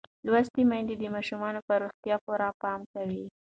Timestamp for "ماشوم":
1.15-1.43